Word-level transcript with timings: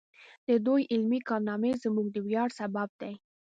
د 0.47 0.49
دوی 0.65 0.81
علمي 0.91 1.19
کارنامې 1.29 1.71
زموږ 1.83 2.07
د 2.11 2.17
ویاړ 2.27 2.49
سبب 2.59 2.89
دی. 3.01 3.13